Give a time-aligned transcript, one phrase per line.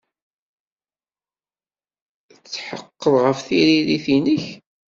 [2.29, 4.45] Tetḥeqqeḍ ɣef tririt-nnek?